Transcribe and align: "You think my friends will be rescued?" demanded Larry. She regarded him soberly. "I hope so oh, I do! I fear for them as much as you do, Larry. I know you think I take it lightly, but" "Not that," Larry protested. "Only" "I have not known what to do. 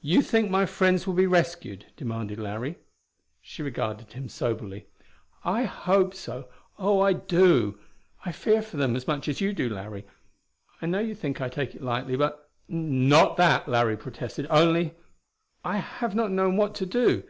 "You 0.00 0.22
think 0.22 0.50
my 0.50 0.66
friends 0.66 1.06
will 1.06 1.14
be 1.14 1.28
rescued?" 1.28 1.86
demanded 1.96 2.36
Larry. 2.40 2.80
She 3.40 3.62
regarded 3.62 4.12
him 4.14 4.28
soberly. 4.28 4.88
"I 5.44 5.62
hope 5.62 6.14
so 6.14 6.48
oh, 6.80 6.98
I 6.98 7.12
do! 7.12 7.78
I 8.24 8.32
fear 8.32 8.60
for 8.60 8.76
them 8.76 8.96
as 8.96 9.06
much 9.06 9.28
as 9.28 9.40
you 9.40 9.52
do, 9.52 9.68
Larry. 9.68 10.04
I 10.82 10.86
know 10.86 10.98
you 10.98 11.14
think 11.14 11.40
I 11.40 11.48
take 11.48 11.76
it 11.76 11.80
lightly, 11.82 12.16
but" 12.16 12.50
"Not 12.98 13.36
that," 13.36 13.68
Larry 13.68 13.96
protested. 13.96 14.48
"Only" 14.50 14.96
"I 15.64 15.76
have 15.76 16.16
not 16.16 16.32
known 16.32 16.56
what 16.56 16.74
to 16.74 16.86
do. 16.86 17.22